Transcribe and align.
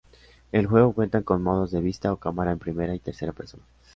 El 0.51 0.65
juego 0.65 0.93
cuenta 0.93 1.21
con 1.21 1.43
modos 1.43 1.69
de 1.69 1.79
vista 1.79 2.11
o 2.11 2.17
cámara 2.17 2.51
en 2.51 2.57
primera 2.57 2.95
y 2.95 2.99
tercera 2.99 3.33
persona. 3.33 3.61